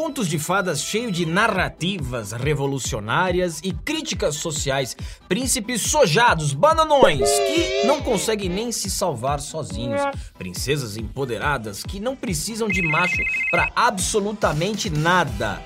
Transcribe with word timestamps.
contos 0.00 0.28
de 0.28 0.38
fadas 0.38 0.80
cheio 0.80 1.12
de 1.12 1.26
narrativas 1.26 2.32
revolucionárias 2.32 3.60
e 3.62 3.70
críticas 3.70 4.36
sociais, 4.36 4.96
príncipes 5.28 5.82
sojados, 5.82 6.54
bananões 6.54 7.28
que 7.28 7.86
não 7.86 8.00
conseguem 8.00 8.48
nem 8.48 8.72
se 8.72 8.88
salvar 8.88 9.40
sozinhos, 9.40 10.00
princesas 10.38 10.96
empoderadas 10.96 11.82
que 11.82 12.00
não 12.00 12.16
precisam 12.16 12.66
de 12.66 12.80
macho 12.80 13.22
para 13.50 13.68
absolutamente 13.76 14.88
nada. 14.88 15.60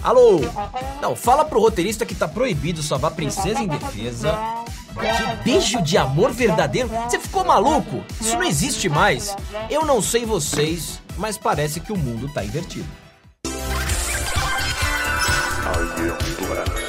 Alô? 0.00 0.38
Não, 1.00 1.16
fala 1.16 1.44
pro 1.44 1.58
roteirista 1.58 2.06
que 2.06 2.14
tá 2.14 2.28
proibido 2.28 2.84
salvar 2.84 3.10
princesa 3.10 3.64
em 3.64 3.66
defesa. 3.66 4.38
Que 4.94 5.42
beijo 5.42 5.82
de 5.82 5.98
amor 5.98 6.30
verdadeiro? 6.30 6.88
Você 6.88 7.18
ficou 7.18 7.44
maluco? 7.44 8.04
Isso 8.20 8.36
não 8.36 8.44
existe 8.44 8.88
mais. 8.88 9.36
Eu 9.68 9.84
não 9.84 10.00
sei 10.00 10.24
vocês, 10.24 11.02
mas 11.16 11.36
parece 11.36 11.80
que 11.80 11.92
o 11.92 11.98
mundo 11.98 12.32
tá 12.32 12.44
invertido. 12.44 13.01
Ah, 16.04 16.18
o 16.42 16.81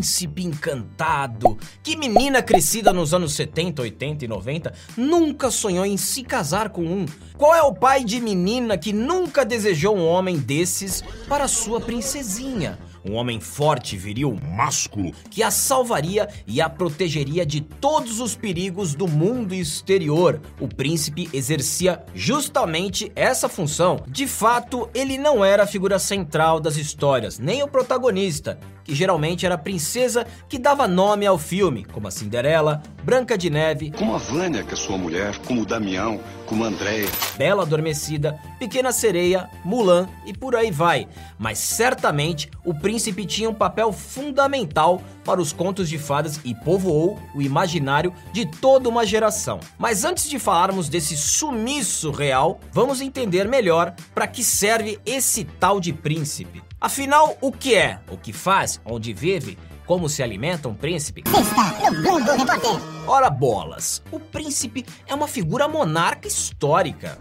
príncipe 0.00 0.42
encantado. 0.42 1.58
Que 1.82 1.94
menina 1.94 2.42
crescida 2.42 2.90
nos 2.90 3.12
anos 3.12 3.34
70, 3.34 3.82
80 3.82 4.24
e 4.24 4.28
90 4.28 4.72
nunca 4.96 5.50
sonhou 5.50 5.84
em 5.84 5.98
se 5.98 6.22
casar 6.22 6.70
com 6.70 6.82
um. 6.82 7.04
Qual 7.36 7.54
é 7.54 7.62
o 7.62 7.74
pai 7.74 8.02
de 8.02 8.18
menina 8.18 8.78
que 8.78 8.94
nunca 8.94 9.44
desejou 9.44 9.94
um 9.94 10.06
homem 10.06 10.38
desses 10.38 11.04
para 11.28 11.46
sua 11.46 11.80
princesinha? 11.80 12.78
Um 13.04 13.14
homem 13.14 13.40
forte, 13.40 13.96
viril, 13.96 14.38
másculo, 14.56 15.12
que 15.30 15.42
a 15.42 15.50
salvaria 15.50 16.28
e 16.46 16.60
a 16.60 16.68
protegeria 16.68 17.46
de 17.46 17.60
todos 17.60 18.20
os 18.20 18.36
perigos 18.36 18.94
do 18.94 19.08
mundo 19.08 19.54
exterior. 19.54 20.40
O 20.60 20.68
príncipe 20.68 21.28
exercia 21.32 22.02
justamente 22.14 23.10
essa 23.16 23.48
função. 23.48 24.04
De 24.06 24.26
fato, 24.26 24.88
ele 24.94 25.16
não 25.16 25.44
era 25.44 25.62
a 25.62 25.66
figura 25.66 25.98
central 25.98 26.60
das 26.60 26.76
histórias, 26.76 27.38
nem 27.38 27.62
o 27.62 27.68
protagonista, 27.68 28.58
que 28.84 28.94
geralmente 28.94 29.46
era 29.46 29.54
a 29.54 29.58
princesa 29.58 30.26
que 30.48 30.58
dava 30.58 30.88
nome 30.88 31.26
ao 31.26 31.38
filme, 31.38 31.84
como 31.84 32.08
a 32.08 32.10
Cinderela, 32.10 32.82
Branca 33.02 33.36
de 33.36 33.48
Neve, 33.48 33.90
Como 33.96 34.14
a 34.14 34.18
Vânia, 34.18 34.62
que 34.62 34.74
é 34.74 34.76
sua 34.76 34.98
mulher, 34.98 35.36
como 35.38 35.62
o 35.62 35.66
Damião, 35.66 36.20
como 36.46 36.64
a 36.64 36.68
Andréia. 36.68 37.08
Bela 37.36 37.62
Adormecida, 37.62 38.38
Pequena 38.58 38.92
Sereia, 38.92 39.48
Mulan 39.64 40.08
e 40.26 40.32
por 40.32 40.54
aí 40.54 40.70
vai. 40.70 41.08
Mas 41.38 41.58
certamente 41.58 42.50
o 42.64 42.74
príncipe 42.74 43.24
tinha 43.24 43.48
um 43.48 43.54
papel 43.54 43.92
fundamental 43.92 45.02
para 45.24 45.40
os 45.40 45.52
contos 45.52 45.88
de 45.88 45.96
fadas 45.96 46.40
e 46.44 46.54
povoou 46.54 47.18
o 47.34 47.40
imaginário 47.40 48.12
de 48.32 48.44
toda 48.44 48.88
uma 48.88 49.06
geração. 49.06 49.60
Mas 49.78 50.04
antes 50.04 50.28
de 50.28 50.38
falarmos 50.38 50.88
desse 50.88 51.16
sumiço 51.16 52.10
real, 52.10 52.60
vamos 52.72 53.00
entender 53.00 53.48
melhor 53.48 53.94
para 54.14 54.26
que 54.26 54.44
serve 54.44 54.98
esse 55.06 55.44
tal 55.44 55.80
de 55.80 55.92
príncipe. 55.92 56.62
Afinal, 56.80 57.36
o 57.40 57.52
que 57.52 57.74
é, 57.74 58.00
o 58.10 58.16
que 58.16 58.32
faz, 58.32 58.80
onde 58.84 59.12
vive, 59.12 59.58
como 59.90 60.08
se 60.08 60.22
alimenta 60.22 60.68
um 60.68 60.74
príncipe? 60.74 61.24
Está 61.26 61.90
no 61.90 62.00
Globo 62.00 62.30
Repórter. 62.30 62.80
Ora 63.08 63.28
bolas, 63.28 64.00
o 64.12 64.20
príncipe 64.20 64.86
é 65.04 65.12
uma 65.12 65.26
figura 65.26 65.66
monarca 65.66 66.28
histórica. 66.28 67.18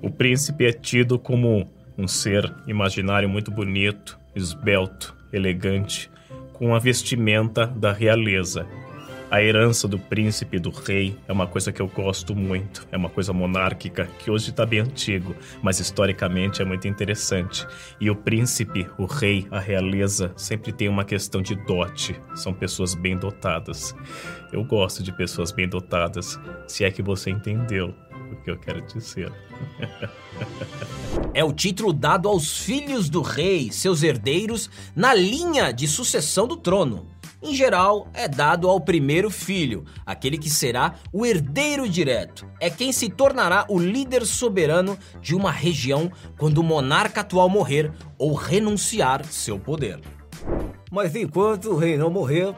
O 0.00 0.08
príncipe 0.08 0.66
é 0.66 0.72
tido 0.72 1.18
como 1.18 1.68
um 1.98 2.06
ser 2.06 2.54
imaginário 2.68 3.28
muito 3.28 3.50
bonito, 3.50 4.16
esbelto, 4.36 5.16
elegante, 5.32 6.08
com 6.52 6.76
a 6.76 6.78
vestimenta 6.78 7.66
da 7.66 7.92
realeza. 7.92 8.68
A 9.28 9.42
herança 9.42 9.88
do 9.88 9.98
príncipe 9.98 10.56
e 10.56 10.60
do 10.60 10.70
rei 10.70 11.18
é 11.26 11.32
uma 11.32 11.48
coisa 11.48 11.72
que 11.72 11.82
eu 11.82 11.88
gosto 11.88 12.34
muito. 12.34 12.86
É 12.92 12.96
uma 12.96 13.10
coisa 13.10 13.32
monárquica 13.32 14.08
que 14.20 14.30
hoje 14.30 14.50
está 14.50 14.64
bem 14.64 14.78
antigo, 14.78 15.34
mas 15.60 15.80
historicamente 15.80 16.62
é 16.62 16.64
muito 16.64 16.86
interessante. 16.86 17.66
E 18.00 18.08
o 18.08 18.14
príncipe, 18.14 18.86
o 18.96 19.04
rei, 19.04 19.44
a 19.50 19.58
realeza 19.58 20.32
sempre 20.36 20.72
tem 20.72 20.88
uma 20.88 21.04
questão 21.04 21.42
de 21.42 21.56
dote. 21.56 22.20
São 22.36 22.54
pessoas 22.54 22.94
bem 22.94 23.18
dotadas. 23.18 23.96
Eu 24.52 24.62
gosto 24.62 25.02
de 25.02 25.12
pessoas 25.12 25.50
bem 25.50 25.68
dotadas, 25.68 26.38
se 26.68 26.84
é 26.84 26.90
que 26.90 27.02
você 27.02 27.28
entendeu 27.30 27.92
o 28.30 28.36
que 28.36 28.50
eu 28.50 28.56
quero 28.56 28.80
dizer. 28.82 29.32
É 31.34 31.44
o 31.44 31.52
título 31.52 31.92
dado 31.92 32.28
aos 32.28 32.60
filhos 32.60 33.08
do 33.08 33.22
rei, 33.22 33.72
seus 33.72 34.02
herdeiros, 34.02 34.70
na 34.94 35.12
linha 35.12 35.72
de 35.72 35.88
sucessão 35.88 36.46
do 36.46 36.56
trono. 36.56 37.08
Em 37.42 37.54
geral, 37.54 38.08
é 38.14 38.26
dado 38.26 38.66
ao 38.66 38.80
primeiro 38.80 39.30
filho, 39.30 39.84
aquele 40.06 40.38
que 40.38 40.48
será 40.48 40.94
o 41.12 41.26
herdeiro 41.26 41.86
direto. 41.86 42.46
É 42.58 42.70
quem 42.70 42.92
se 42.92 43.10
tornará 43.10 43.66
o 43.68 43.78
líder 43.78 44.24
soberano 44.24 44.98
de 45.20 45.34
uma 45.34 45.50
região 45.50 46.10
quando 46.38 46.58
o 46.58 46.64
monarca 46.64 47.20
atual 47.20 47.48
morrer 47.48 47.92
ou 48.18 48.32
renunciar 48.32 49.22
seu 49.26 49.58
poder. 49.58 50.00
Mas 50.90 51.14
enquanto 51.14 51.72
o 51.72 51.76
rei 51.76 51.98
não 51.98 52.08
morrer, 52.08 52.54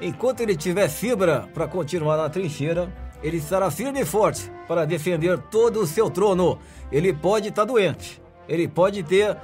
enquanto 0.00 0.40
ele 0.40 0.54
tiver 0.54 0.88
fibra 0.90 1.48
para 1.54 1.66
continuar 1.66 2.18
na 2.18 2.28
trincheira, 2.28 2.92
ele 3.22 3.38
estará 3.38 3.70
firme 3.70 4.00
e 4.00 4.04
forte 4.04 4.52
para 4.68 4.84
defender 4.84 5.38
todo 5.50 5.80
o 5.80 5.86
seu 5.86 6.10
trono. 6.10 6.58
Ele 6.92 7.14
pode 7.14 7.48
estar 7.48 7.64
doente, 7.64 8.20
ele 8.46 8.68
pode 8.68 9.02
ter 9.02 9.36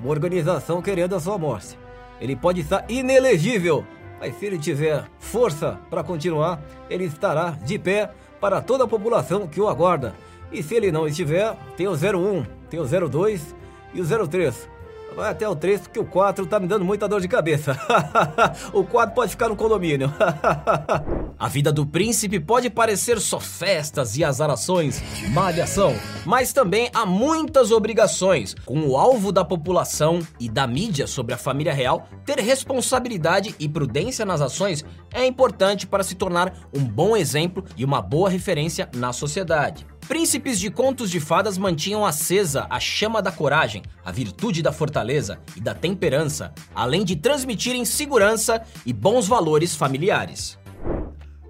uma 0.00 0.10
organização 0.10 0.82
querendo 0.82 1.14
a 1.14 1.20
sua 1.20 1.38
morte, 1.38 1.78
ele 2.20 2.34
pode 2.34 2.62
estar 2.62 2.84
inelegível, 2.88 3.86
mas 4.24 4.38
se 4.38 4.46
ele 4.46 4.58
tiver 4.58 5.04
força 5.18 5.78
para 5.90 6.02
continuar, 6.02 6.58
ele 6.88 7.04
estará 7.04 7.50
de 7.62 7.78
pé 7.78 8.10
para 8.40 8.62
toda 8.62 8.84
a 8.84 8.88
população 8.88 9.46
que 9.46 9.60
o 9.60 9.68
aguarda. 9.68 10.14
E 10.50 10.62
se 10.62 10.74
ele 10.74 10.90
não 10.90 11.06
estiver, 11.06 11.54
tem 11.76 11.86
o 11.86 11.92
01, 11.92 12.46
tem 12.70 12.80
o 12.80 12.86
02 12.86 13.54
e 13.92 14.00
o 14.00 14.28
03. 14.28 14.66
Vai 15.14 15.30
até 15.30 15.46
o 15.46 15.54
3, 15.54 15.88
que 15.88 15.98
o 15.98 16.06
4 16.06 16.46
tá 16.46 16.58
me 16.58 16.66
dando 16.66 16.86
muita 16.86 17.06
dor 17.06 17.20
de 17.20 17.28
cabeça. 17.28 17.78
o 18.72 18.82
4 18.82 19.14
pode 19.14 19.32
ficar 19.32 19.50
no 19.50 19.56
condomínio. 19.56 20.10
A 21.38 21.48
vida 21.48 21.72
do 21.72 21.84
príncipe 21.84 22.38
pode 22.38 22.70
parecer 22.70 23.20
só 23.20 23.40
festas 23.40 24.16
e 24.16 24.24
azarações, 24.24 25.02
malhação, 25.30 25.94
mas 26.24 26.52
também 26.52 26.88
há 26.94 27.04
muitas 27.04 27.72
obrigações, 27.72 28.54
com 28.64 28.80
o 28.86 28.96
alvo 28.96 29.32
da 29.32 29.44
população 29.44 30.20
e 30.38 30.48
da 30.48 30.66
mídia 30.66 31.06
sobre 31.06 31.34
a 31.34 31.38
família 31.38 31.72
real 31.72 32.08
ter 32.24 32.38
responsabilidade 32.38 33.54
e 33.58 33.68
prudência 33.68 34.24
nas 34.24 34.40
ações 34.40 34.84
é 35.12 35.26
importante 35.26 35.86
para 35.86 36.04
se 36.04 36.14
tornar 36.14 36.52
um 36.72 36.84
bom 36.84 37.16
exemplo 37.16 37.64
e 37.76 37.84
uma 37.84 38.00
boa 38.00 38.30
referência 38.30 38.88
na 38.94 39.12
sociedade. 39.12 39.86
Príncipes 40.06 40.60
de 40.60 40.70
contos 40.70 41.10
de 41.10 41.18
fadas 41.18 41.56
mantinham 41.56 42.04
acesa 42.04 42.66
a 42.68 42.78
chama 42.78 43.22
da 43.22 43.32
coragem, 43.32 43.82
a 44.04 44.12
virtude 44.12 44.62
da 44.62 44.70
fortaleza 44.70 45.38
e 45.56 45.60
da 45.60 45.74
temperança, 45.74 46.52
além 46.74 47.04
de 47.04 47.16
transmitirem 47.16 47.84
segurança 47.86 48.62
e 48.84 48.92
bons 48.92 49.26
valores 49.26 49.74
familiares. 49.74 50.58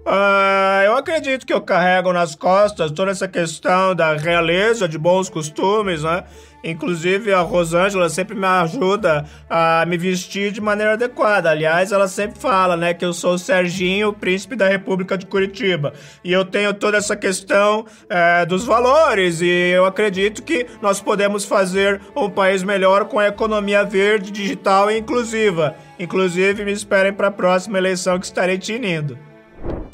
Ah, 0.07 0.83
eu 0.85 0.95
acredito 0.95 1.47
que 1.47 1.53
eu 1.53 1.59
carrego 1.59 2.13
nas 2.13 2.35
costas 2.35 2.91
toda 2.91 3.09
essa 3.09 3.27
questão 3.27 3.95
da 3.95 4.15
realeza, 4.15 4.87
de 4.87 4.99
bons 4.99 5.29
costumes, 5.29 6.03
né? 6.03 6.23
Inclusive, 6.63 7.33
a 7.33 7.41
Rosângela 7.41 8.07
sempre 8.07 8.35
me 8.35 8.45
ajuda 8.45 9.25
a 9.49 9.83
me 9.87 9.97
vestir 9.97 10.51
de 10.51 10.61
maneira 10.61 10.93
adequada. 10.93 11.49
Aliás, 11.49 11.91
ela 11.91 12.07
sempre 12.07 12.39
fala, 12.39 12.77
né, 12.77 12.93
que 12.93 13.05
eu 13.05 13.13
sou 13.13 13.33
o 13.33 13.39
Serginho, 13.39 14.13
príncipe 14.13 14.55
da 14.55 14.67
República 14.67 15.17
de 15.17 15.25
Curitiba. 15.25 15.93
E 16.23 16.31
eu 16.31 16.45
tenho 16.45 16.73
toda 16.73 16.97
essa 16.97 17.15
questão 17.15 17.85
é, 18.07 18.45
dos 18.45 18.63
valores. 18.63 19.41
E 19.41 19.47
eu 19.47 19.85
acredito 19.85 20.43
que 20.43 20.67
nós 20.81 21.01
podemos 21.01 21.45
fazer 21.45 21.99
um 22.15 22.29
país 22.29 22.63
melhor 22.63 23.05
com 23.05 23.19
a 23.19 23.27
economia 23.27 23.83
verde, 23.83 24.31
digital 24.31 24.89
e 24.89 24.97
inclusiva. 24.97 25.75
Inclusive, 25.99 26.65
me 26.65 26.71
esperem 26.71 27.13
para 27.13 27.27
a 27.27 27.31
próxima 27.31 27.77
eleição 27.77 28.19
que 28.19 28.25
estarei 28.25 28.57
tinindo. 28.57 29.17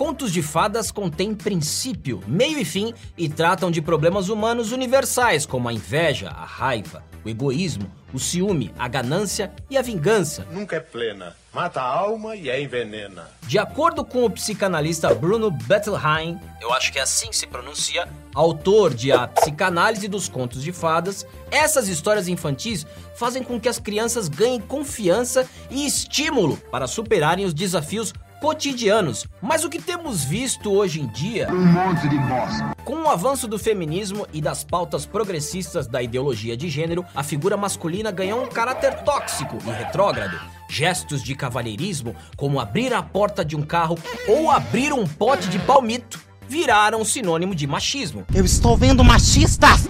Contos 0.02 0.34
de 0.34 0.42
fadas 0.42 0.90
contêm 0.90 1.36
princípio, 1.36 2.24
meio 2.26 2.58
e 2.58 2.66
fim 2.66 2.92
e 3.16 3.30
tratam 3.30 3.70
de 3.70 3.84
problemas 3.84 4.30
humanos 4.30 4.72
universais 4.72 5.46
como 5.46 5.70
a 5.70 5.74
inveja, 5.74 6.30
a 6.30 6.44
raiva, 6.44 7.04
o 7.24 7.30
egoísmo, 7.30 7.86
o 8.12 8.18
ciúme, 8.18 8.74
a 8.80 8.88
ganância 8.88 9.54
e 9.70 9.78
a 9.78 9.82
vingança. 9.84 10.48
Nunca 10.50 10.78
é 10.78 10.80
plena. 10.80 11.36
Mata 11.54 11.82
a 11.82 11.86
alma 11.86 12.36
e 12.36 12.50
a 12.50 12.60
envenena. 12.60 13.30
De 13.44 13.60
acordo 13.60 14.04
com 14.04 14.26
o 14.26 14.30
psicanalista 14.32 15.14
Bruno 15.14 15.52
Bettelheim, 15.52 16.40
eu 16.60 16.74
acho 16.74 16.92
que 16.92 16.98
é 16.98 17.04
assim 17.04 17.32
se 17.32 17.46
pronuncia, 17.46 18.10
autor 18.34 18.96
de 18.96 19.12
A 19.12 19.28
Psicanálise 19.28 20.08
dos 20.08 20.28
Contos 20.28 20.64
de 20.64 20.72
Fadas, 20.72 21.28
essas 21.52 21.88
histórias 21.88 22.28
infantis 22.28 22.88
fazem 23.16 23.44
com 23.44 23.60
que 23.60 23.70
as 23.70 23.78
crianças 23.78 24.28
ganhem 24.28 24.60
confiança 24.60 25.48
e 25.70 25.86
estímulo 25.86 26.58
para 26.72 26.88
superarem 26.88 27.46
os 27.46 27.54
desafios 27.54 28.12
cotidianos. 28.42 29.28
Mas 29.42 29.64
o 29.64 29.70
que 29.70 29.80
temos 29.80 30.24
visto 30.26 30.72
hoje 30.74 31.00
em 31.00 31.08
dia, 31.08 31.48
Um 31.50 31.64
monte 31.64 32.10
de 32.10 32.18
bosta. 32.18 32.76
com 32.84 33.04
o 33.04 33.08
avanço 33.10 33.48
do 33.48 33.60
feminismo 33.60 34.28
e 34.34 34.42
das 34.42 34.64
pautas 34.64 35.06
progressistas 35.06 35.88
da 35.88 36.02
ideologia 36.02 36.58
de 36.58 36.68
gênero, 36.68 37.06
a 37.16 37.22
figura 37.24 37.56
masculina 37.56 38.10
ganhou 38.12 38.44
um 38.44 38.48
caráter 38.50 39.04
tóxico 39.04 39.58
e 39.66 39.70
retrógrado. 39.70 40.38
Gestos 40.68 41.24
de 41.24 41.36
cavalheirismo, 41.36 42.16
como 42.36 42.60
abrir 42.60 42.94
a 42.94 43.04
porta 43.04 43.46
de 43.46 43.56
um 43.56 43.62
carro 43.62 43.98
ou 44.28 44.50
abrir 44.50 44.92
um 44.92 45.06
pote 45.06 45.48
de 45.48 45.60
palmito, 45.60 46.20
viraram 46.48 47.06
sinônimo 47.06 47.54
de 47.54 47.68
machismo. 47.68 48.26
Eu 48.34 48.44
estou 48.44 48.76
vendo 48.76 49.04
machistas! 49.04 49.86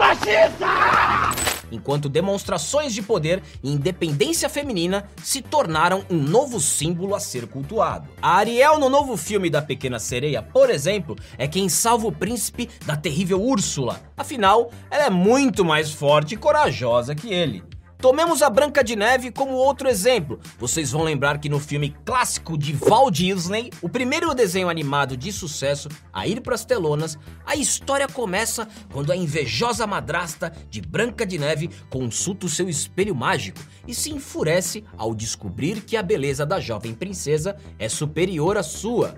Enquanto 1.71 2.09
demonstrações 2.09 2.94
de 2.94 3.01
poder 3.01 3.41
e 3.63 3.71
independência 3.71 4.50
feminina 4.50 5.07
se 5.23 5.41
tornaram 5.41 6.03
um 6.09 6.18
novo 6.18 6.59
símbolo 6.59 7.15
a 7.15 7.19
ser 7.19 7.47
cultuado. 7.47 8.09
A 8.21 8.35
Ariel 8.35 8.79
no 8.79 8.89
novo 8.89 9.15
filme 9.18 9.50
da 9.50 9.62
Pequena 9.62 10.00
Sereia, 10.00 10.41
por 10.41 10.69
exemplo, 10.69 11.15
é 11.38 11.47
quem 11.47 11.69
salva 11.69 12.07
o 12.07 12.12
príncipe 12.12 12.69
da 12.85 12.95
terrível 12.95 13.41
Úrsula. 13.41 14.01
Afinal, 14.18 14.71
ela 14.89 15.06
é 15.06 15.09
muito 15.09 15.63
mais 15.63 15.91
forte 15.91 16.35
e 16.35 16.38
corajosa 16.38 17.15
que 17.15 17.33
ele. 17.33 17.63
Tomemos 18.01 18.42
a 18.42 18.50
Branca 18.50 18.83
de 18.83 18.95
Neve 18.95 19.30
como 19.30 19.53
outro 19.53 19.88
exemplo. 19.88 20.39
Vocês 20.57 20.92
vão 20.92 21.03
lembrar 21.03 21.38
que 21.38 21.48
no 21.48 21.59
filme 21.59 21.95
clássico 22.03 22.57
de 22.57 22.74
Walt 22.74 23.13
Disney, 23.13 23.69
o 23.80 23.88
primeiro 23.88 24.33
desenho 24.33 24.69
animado 24.69 25.15
de 25.15 25.31
sucesso 25.31 25.88
a 26.12 26.25
ir 26.25 26.42
para 26.42 26.56
as 26.56 26.65
telonas, 26.65 27.15
a 27.45 27.56
história 27.56 28.07
começa 28.07 28.68
quando 28.92 29.12
a 29.12 29.15
invejosa 29.15 29.86
madrasta 29.86 30.51
de 30.68 30.81
Branca 30.81 31.27
de 31.27 31.38
Neve 31.38 31.69
consulta 31.92 32.48
o 32.48 32.50
seu 32.50 32.68
espelho 32.68 33.13
mágico 33.13 33.59
e 33.88 33.94
se 33.94 34.09
enfurece 34.09 34.83
ao 34.98 35.13
descobrir 35.13 35.81
que 35.81 35.95
a 35.95 36.01
beleza 36.01 36.44
da 36.44 36.59
jovem 36.59 36.95
princesa 36.95 37.56
é 37.77 37.88
superior 37.88 38.57
à 38.57 38.63
sua. 38.63 39.13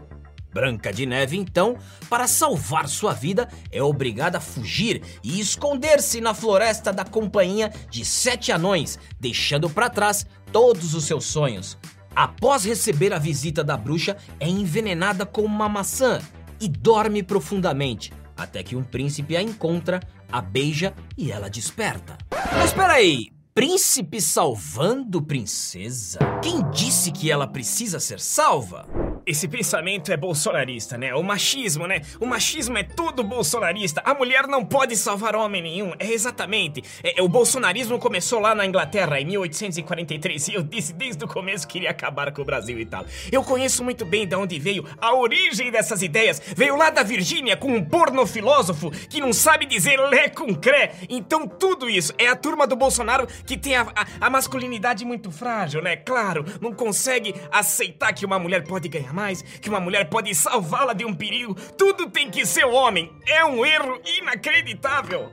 Branca 0.53 0.93
de 0.93 1.05
Neve, 1.05 1.37
então, 1.37 1.75
para 2.09 2.27
salvar 2.27 2.87
sua 2.87 3.13
vida, 3.13 3.49
é 3.71 3.81
obrigada 3.81 4.37
a 4.37 4.41
fugir 4.41 5.01
e 5.23 5.39
esconder-se 5.39 6.21
na 6.21 6.33
floresta 6.33 6.93
da 6.93 7.03
companhia 7.03 7.73
de 7.89 8.05
sete 8.05 8.51
anões, 8.51 8.99
deixando 9.19 9.69
para 9.69 9.89
trás 9.89 10.25
todos 10.51 10.93
os 10.93 11.05
seus 11.05 11.25
sonhos. 11.25 11.77
Após 12.15 12.63
receber 12.63 13.11
a 13.11 13.17
visita 13.17 13.63
da 13.63 13.75
bruxa, 13.75 14.15
é 14.39 14.47
envenenada 14.47 15.25
com 15.25 15.41
uma 15.41 15.67
maçã 15.67 16.21
e 16.61 16.67
dorme 16.67 17.23
profundamente, 17.23 18.13
até 18.37 18.61
que 18.61 18.75
um 18.75 18.83
príncipe 18.83 19.35
a 19.35 19.41
encontra, 19.41 19.99
a 20.31 20.39
beija 20.39 20.93
e 21.17 21.31
ela 21.31 21.49
desperta. 21.49 22.17
Mas 22.53 22.65
espera 22.65 22.93
aí, 22.93 23.29
príncipe 23.55 24.21
salvando 24.21 25.21
princesa? 25.21 26.19
Quem 26.41 26.69
disse 26.69 27.11
que 27.11 27.31
ela 27.31 27.47
precisa 27.47 27.99
ser 27.99 28.19
salva? 28.19 28.87
Esse 29.25 29.47
pensamento 29.47 30.11
é 30.11 30.17
bolsonarista, 30.17 30.97
né? 30.97 31.15
O 31.15 31.23
machismo, 31.23 31.87
né? 31.87 32.01
O 32.19 32.25
machismo 32.25 32.77
é 32.77 32.83
tudo 32.83 33.23
bolsonarista. 33.23 34.01
A 34.03 34.13
mulher 34.13 34.47
não 34.47 34.65
pode 34.65 34.97
salvar 34.97 35.33
homem 35.35 35.61
nenhum. 35.61 35.93
É 35.97 36.11
exatamente. 36.11 36.83
É, 37.01 37.21
o 37.21 37.29
bolsonarismo 37.29 37.97
começou 37.97 38.39
lá 38.39 38.53
na 38.53 38.65
Inglaterra 38.65 39.21
em 39.21 39.25
1843 39.25 40.49
e 40.49 40.53
eu 40.55 40.63
disse 40.63 40.91
desde 40.91 41.23
o 41.23 41.27
começo 41.27 41.65
que 41.67 41.77
iria 41.77 41.91
acabar 41.91 42.33
com 42.33 42.41
o 42.41 42.45
Brasil 42.45 42.77
e 42.79 42.85
tal. 42.85 43.05
Eu 43.31 43.43
conheço 43.43 43.81
muito 43.83 44.05
bem 44.05 44.27
de 44.27 44.35
onde 44.35 44.59
veio 44.59 44.85
a 44.99 45.15
origem 45.15 45.71
dessas 45.71 46.01
ideias. 46.01 46.41
Veio 46.55 46.75
lá 46.75 46.89
da 46.89 47.03
Virgínia 47.03 47.55
com 47.55 47.73
um 47.73 47.83
pornofilósofo 47.83 48.91
que 48.91 49.21
não 49.21 49.31
sabe 49.31 49.65
dizer 49.65 49.97
lé 50.09 50.27
com 50.27 50.53
cré. 50.53 50.95
Então 51.07 51.47
tudo 51.47 51.89
isso 51.89 52.13
é 52.17 52.27
a 52.27 52.35
turma 52.35 52.67
do 52.67 52.75
Bolsonaro 52.75 53.25
que 53.45 53.57
tem 53.57 53.77
a, 53.77 53.83
a, 53.95 54.27
a 54.27 54.29
masculinidade 54.29 55.05
muito 55.05 55.31
frágil, 55.31 55.81
né? 55.81 55.95
Claro, 55.95 56.43
não 56.59 56.73
consegue 56.73 57.33
aceitar 57.49 58.11
que 58.11 58.25
uma 58.25 58.37
mulher 58.37 58.63
pode 58.65 58.89
ganhar 58.89 59.12
mais, 59.13 59.41
que 59.41 59.69
uma 59.69 59.79
mulher 59.79 60.09
pode 60.09 60.33
salvá-la 60.33 60.93
de 60.93 61.05
um 61.05 61.13
perigo. 61.13 61.55
Tudo 61.77 62.09
tem 62.09 62.29
que 62.29 62.45
ser 62.45 62.65
homem. 62.65 63.11
É 63.25 63.45
um 63.45 63.65
erro 63.65 64.01
inacreditável. 64.19 65.31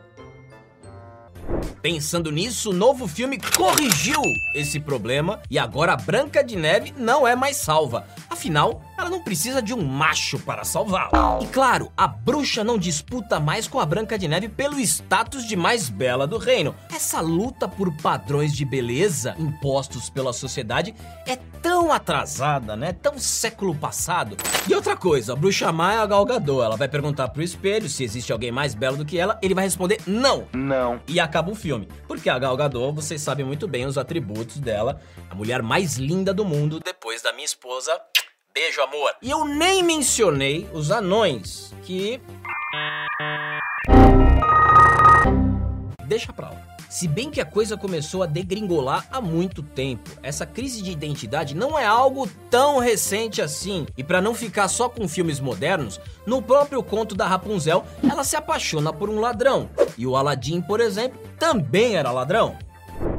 Pensando 1.82 2.30
nisso, 2.30 2.70
o 2.70 2.74
novo 2.74 3.08
filme 3.08 3.38
corrigiu 3.56 4.20
esse 4.54 4.78
problema 4.78 5.40
e 5.50 5.58
agora 5.58 5.94
a 5.94 5.96
Branca 5.96 6.44
de 6.44 6.56
Neve 6.56 6.92
não 6.96 7.26
é 7.26 7.34
mais 7.34 7.56
salva. 7.56 8.06
Afinal, 8.28 8.82
ela 8.98 9.08
não 9.08 9.22
precisa 9.22 9.62
de 9.62 9.72
um 9.72 9.82
macho 9.82 10.38
para 10.38 10.62
salvá-la. 10.62 11.38
E 11.40 11.46
claro, 11.46 11.90
a 11.96 12.06
bruxa 12.06 12.62
não 12.62 12.76
disputa 12.76 13.40
mais 13.40 13.66
com 13.66 13.80
a 13.80 13.86
Branca 13.86 14.18
de 14.18 14.28
Neve 14.28 14.48
pelo 14.48 14.78
status 14.80 15.46
de 15.46 15.56
mais 15.56 15.88
bela 15.88 16.26
do 16.26 16.36
reino. 16.36 16.74
Essa 16.94 17.20
luta 17.20 17.66
por 17.66 17.90
padrões 17.96 18.52
de 18.54 18.64
beleza 18.64 19.34
impostos 19.38 20.10
pela 20.10 20.32
sociedade 20.32 20.94
é 21.26 21.36
tão 21.62 21.92
atrasada, 21.92 22.76
né? 22.76 22.92
Tão 22.92 23.18
século 23.18 23.74
passado. 23.74 24.36
E 24.68 24.74
outra 24.74 24.96
coisa, 24.96 25.32
a 25.32 25.36
bruxa 25.36 25.70
má 25.72 25.94
é 25.94 25.98
a 25.98 26.06
Gal 26.06 26.24
Gadot. 26.24 26.62
Ela 26.62 26.76
vai 26.76 26.88
perguntar 26.88 27.28
pro 27.28 27.42
espelho 27.42 27.88
se 27.88 28.04
existe 28.04 28.32
alguém 28.32 28.50
mais 28.52 28.74
belo 28.74 28.96
do 28.96 29.04
que 29.04 29.18
ela. 29.18 29.38
Ele 29.42 29.54
vai 29.54 29.64
responder 29.64 29.98
não. 30.06 30.46
Não. 30.52 31.00
E 31.06 31.18
acaba 31.18 31.39
o 31.48 31.54
filme. 31.54 31.88
Porque 32.06 32.28
a 32.28 32.38
Gal 32.38 32.56
Gadot, 32.56 32.94
vocês 32.94 33.22
sabem 33.22 33.46
muito 33.46 33.66
bem 33.66 33.86
os 33.86 33.96
atributos 33.96 34.58
dela. 34.58 35.00
A 35.30 35.34
mulher 35.34 35.62
mais 35.62 35.96
linda 35.96 36.34
do 36.34 36.44
mundo 36.44 36.80
depois 36.80 37.22
da 37.22 37.32
minha 37.32 37.44
esposa. 37.44 37.98
Beijo, 38.52 38.82
amor. 38.82 39.14
E 39.22 39.30
eu 39.30 39.44
nem 39.44 39.82
mencionei 39.82 40.68
os 40.72 40.90
anões, 40.90 41.72
que... 41.84 42.20
Deixa 46.06 46.32
pra 46.32 46.50
lá. 46.50 46.69
Se 46.90 47.06
bem 47.06 47.30
que 47.30 47.40
a 47.40 47.44
coisa 47.44 47.76
começou 47.76 48.20
a 48.20 48.26
degringolar 48.26 49.06
há 49.12 49.20
muito 49.20 49.62
tempo, 49.62 50.10
essa 50.24 50.44
crise 50.44 50.82
de 50.82 50.90
identidade 50.90 51.54
não 51.54 51.78
é 51.78 51.86
algo 51.86 52.28
tão 52.50 52.80
recente 52.80 53.40
assim. 53.40 53.86
E 53.96 54.02
para 54.02 54.20
não 54.20 54.34
ficar 54.34 54.66
só 54.66 54.88
com 54.88 55.06
filmes 55.06 55.38
modernos, 55.38 56.00
no 56.26 56.42
próprio 56.42 56.82
conto 56.82 57.14
da 57.14 57.28
Rapunzel, 57.28 57.84
ela 58.02 58.24
se 58.24 58.34
apaixona 58.34 58.92
por 58.92 59.08
um 59.08 59.20
ladrão. 59.20 59.70
E 59.96 60.04
o 60.04 60.16
Aladim, 60.16 60.60
por 60.60 60.80
exemplo, 60.80 61.16
também 61.38 61.94
era 61.94 62.10
ladrão. 62.10 62.58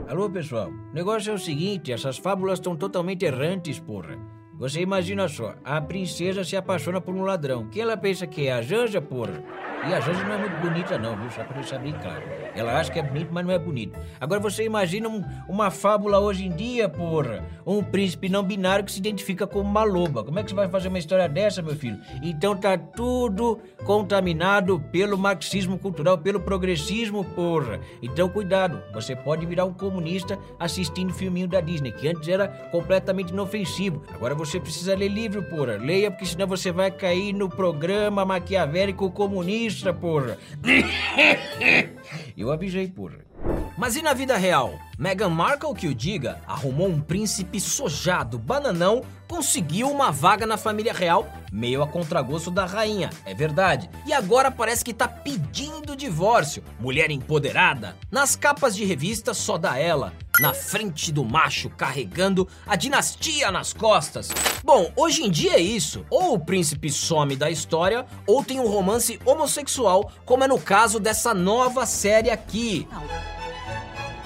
Alô, 0.05 0.29
pessoal. 0.29 0.67
O 0.67 0.93
negócio 0.93 1.31
é 1.31 1.33
o 1.33 1.39
seguinte, 1.39 1.93
essas 1.93 2.17
fábulas 2.17 2.59
estão 2.59 2.75
totalmente 2.75 3.23
errantes, 3.23 3.79
porra. 3.79 4.17
Você 4.61 4.79
imagina 4.79 5.27
só, 5.27 5.55
a 5.65 5.81
princesa 5.81 6.43
se 6.43 6.55
apaixona 6.55 7.01
por 7.01 7.15
um 7.15 7.23
ladrão. 7.23 7.67
Quem 7.69 7.81
ela 7.81 7.97
pensa 7.97 8.27
que 8.27 8.45
é? 8.45 8.53
A 8.53 8.61
Janja, 8.61 9.01
porra? 9.01 9.43
E 9.89 9.91
a 9.91 9.99
Janja 9.99 10.23
não 10.23 10.35
é 10.35 10.37
muito 10.37 10.55
bonita 10.61 10.99
não, 10.99 11.17
viu? 11.17 11.31
Só 11.31 11.43
pra 11.43 11.55
deixar 11.59 11.79
bem 11.79 11.93
claro. 11.93 12.21
Ela 12.53 12.79
acha 12.79 12.91
que 12.91 12.99
é 12.99 13.01
bonita, 13.01 13.29
mas 13.31 13.43
não 13.43 13.51
é 13.51 13.57
bonita. 13.57 13.99
Agora 14.19 14.39
você 14.39 14.63
imagina 14.63 15.09
um- 15.09 15.23
uma 15.49 15.71
fábula 15.71 16.19
hoje 16.19 16.45
em 16.45 16.51
dia, 16.51 16.87
porra. 16.87 17.43
Um 17.65 17.81
príncipe 17.83 18.29
não 18.29 18.43
binário 18.43 18.85
que 18.85 18.91
se 18.91 18.99
identifica 18.99 19.47
como 19.47 19.67
uma 19.67 19.83
loba. 19.83 20.23
Como 20.23 20.37
é 20.37 20.43
que 20.43 20.49
você 20.51 20.55
vai 20.55 20.69
fazer 20.69 20.89
uma 20.89 20.99
história 20.99 21.27
dessa, 21.27 21.63
meu 21.63 21.75
filho? 21.75 21.99
Então 22.21 22.55
tá 22.55 22.77
tudo 22.77 23.59
contaminado 23.83 24.79
pelo 24.91 25.17
marxismo 25.17 25.79
cultural, 25.79 26.19
pelo 26.19 26.39
progressismo, 26.39 27.25
porra. 27.25 27.79
Então 28.03 28.29
cuidado, 28.29 28.79
você 28.93 29.15
pode 29.15 29.43
virar 29.47 29.65
um 29.65 29.73
comunista 29.73 30.37
assistindo 30.59 31.11
filminho 31.11 31.47
da 31.47 31.59
Disney, 31.59 31.91
que 31.91 32.07
antes 32.07 32.27
era 32.29 32.47
completamente 32.71 33.31
inofensivo. 33.31 34.03
Agora 34.13 34.35
você 34.51 34.59
precisa 34.59 34.95
ler 34.95 35.07
livro, 35.07 35.41
porra. 35.43 35.77
Leia, 35.77 36.11
porque 36.11 36.25
senão 36.25 36.45
você 36.45 36.73
vai 36.73 36.91
cair 36.91 37.31
no 37.31 37.47
programa 37.47 38.25
maquiavélico 38.25 39.09
comunista, 39.09 39.93
porra. 39.93 40.37
Eu 42.35 42.51
avisei, 42.51 42.89
porra. 42.89 43.19
Mas 43.77 43.95
e 43.95 44.01
na 44.01 44.13
vida 44.13 44.35
real? 44.35 44.77
Meghan 44.99 45.29
Markle, 45.29 45.73
que 45.73 45.87
o 45.87 45.95
diga, 45.95 46.41
arrumou 46.45 46.87
um 46.87 46.99
príncipe 46.99 47.59
sojado, 47.59 48.37
bananão, 48.37 49.03
conseguiu 49.27 49.89
uma 49.89 50.11
vaga 50.11 50.45
na 50.45 50.57
família 50.57 50.93
real, 50.93 51.31
meio 51.51 51.81
a 51.81 51.87
contragosto 51.87 52.51
da 52.51 52.65
rainha, 52.65 53.09
é 53.25 53.33
verdade. 53.33 53.89
E 54.05 54.11
agora 54.11 54.51
parece 54.51 54.83
que 54.83 54.93
tá 54.93 55.07
pedindo 55.07 55.95
divórcio. 55.95 56.63
Mulher 56.79 57.09
empoderada. 57.09 57.95
Nas 58.11 58.35
capas 58.35 58.75
de 58.75 58.83
revista 58.83 59.33
só 59.33 59.57
dá 59.57 59.77
ela, 59.79 60.13
na 60.41 60.53
frente 60.53 61.11
do 61.11 61.23
macho, 61.23 61.69
carregando 61.69 62.47
a 62.65 62.75
dinastia 62.75 63.51
nas 63.51 63.71
costas. 63.71 64.29
Bom, 64.63 64.91
hoje 64.95 65.23
em 65.23 65.29
dia 65.29 65.53
é 65.53 65.59
isso. 65.59 66.03
Ou 66.09 66.33
o 66.33 66.39
príncipe 66.39 66.89
some 66.89 67.35
da 67.35 67.49
história, 67.49 68.05
ou 68.25 68.43
tem 68.43 68.59
um 68.59 68.67
romance 68.67 69.19
homossexual, 69.23 70.11
como 70.25 70.43
é 70.43 70.47
no 70.47 70.59
caso 70.59 70.99
dessa 70.99 71.33
nova 71.33 71.85
série 71.85 72.31
aqui. 72.31 72.87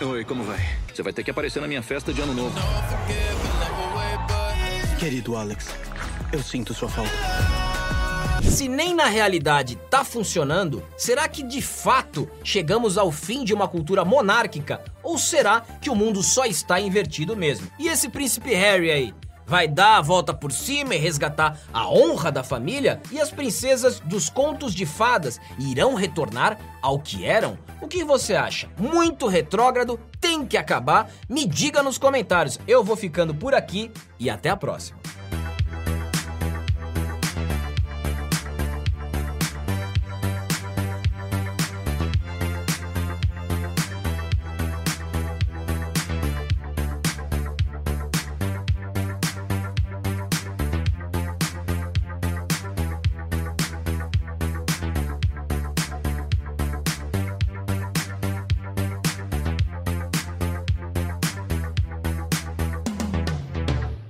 Oi, 0.02 0.24
como 0.24 0.44
vai? 0.44 0.60
Você 0.94 1.04
vai 1.04 1.12
ter 1.12 1.24
que 1.24 1.32
aparecer 1.32 1.60
na 1.62 1.68
minha 1.68 1.84
festa 1.84 2.14
de 2.14 2.22
ano 2.22 2.34
novo. 2.34 2.56
Querido 4.98 5.36
Alex, 5.36 5.68
eu 6.32 6.42
sinto 6.42 6.74
sua 6.74 6.88
falta. 6.88 7.12
Se 8.50 8.70
nem 8.70 8.96
na 8.96 9.08
realidade 9.08 9.76
tá 9.90 10.06
funcionando, 10.06 10.82
será 10.96 11.28
que 11.28 11.44
de 11.44 11.62
fato 11.62 12.30
chegamos 12.42 12.98
ao 12.98 13.12
fim 13.12 13.44
de 13.44 13.54
uma 13.54 13.68
cultura 13.68 14.06
monárquica? 14.06 14.82
Ou 15.06 15.20
será 15.20 15.62
que 15.80 15.90
o 15.90 15.96
mundo 15.96 16.24
só 16.24 16.46
está 16.46 16.82
invertido 16.82 17.38
mesmo? 17.38 17.72
E 17.78 17.88
esse 17.88 18.10
príncipe 18.10 18.56
Harry 18.56 18.90
aí? 18.90 19.14
Vai 19.46 19.68
dar 19.68 19.98
a 19.98 20.02
volta 20.02 20.34
por 20.34 20.52
cima 20.52 20.96
e 20.96 20.98
resgatar 20.98 21.60
a 21.72 21.88
honra 21.88 22.32
da 22.32 22.44
família? 22.44 23.00
E 23.12 23.22
as 23.22 23.30
princesas 23.30 24.00
dos 24.00 24.28
contos 24.28 24.74
de 24.74 24.88
fadas 24.88 25.40
irão 25.60 25.94
retornar 25.94 26.58
ao 26.82 26.98
que 26.98 27.24
eram? 27.24 27.56
O 27.80 27.88
que 27.88 28.04
você 28.04 28.34
acha? 28.34 28.68
Muito 28.80 29.28
retrógrado? 29.28 30.00
Tem 30.20 30.44
que 30.44 30.58
acabar? 30.58 31.12
Me 31.30 31.46
diga 31.46 31.84
nos 31.84 32.00
comentários. 32.00 32.60
Eu 32.68 32.84
vou 32.84 32.96
ficando 32.96 33.36
por 33.36 33.54
aqui 33.54 33.92
e 34.20 34.32
até 34.32 34.50
a 34.50 34.58
próxima. 34.58 34.98